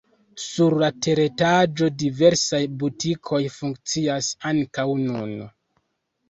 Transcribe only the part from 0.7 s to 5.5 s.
la teretaĝo diversaj butikoj funkcias ankaŭ nun.